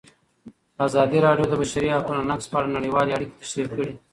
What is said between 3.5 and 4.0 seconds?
کړي.